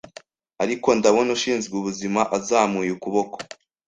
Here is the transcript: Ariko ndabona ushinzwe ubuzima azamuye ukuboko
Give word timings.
Ariko 0.63 0.87
ndabona 0.97 1.29
ushinzwe 1.37 1.73
ubuzima 1.81 2.21
azamuye 2.37 2.89
ukuboko 2.97 3.37